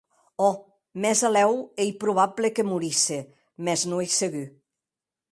[0.47, 0.51] O
[1.03, 1.51] mèsalèu
[1.83, 3.19] ei probable que morisse,
[3.63, 4.47] mès que non ei segur.